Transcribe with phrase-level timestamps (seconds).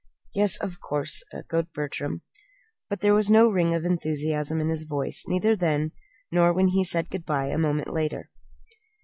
[0.33, 2.23] "Yes, of course," echoed Bertram.
[2.89, 5.91] But there was no ring of enthusiasm in his voice, neither then,
[6.31, 8.31] nor when he said good by a moment later.